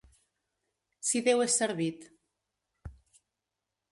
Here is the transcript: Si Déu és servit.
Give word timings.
Si 1.09 1.21
Déu 1.27 1.43
és 1.45 1.57
servit. 1.61 2.07